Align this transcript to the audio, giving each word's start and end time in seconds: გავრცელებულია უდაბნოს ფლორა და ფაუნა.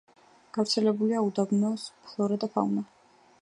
გავრცელებულია 0.57 1.21
უდაბნოს 1.27 1.85
ფლორა 2.07 2.41
და 2.45 2.51
ფაუნა. 2.57 2.87